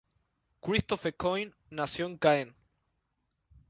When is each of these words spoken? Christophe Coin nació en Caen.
Christophe 0.61 1.11
Coin 1.15 1.53
nació 1.69 2.07
en 2.07 2.17
Caen. 2.17 2.55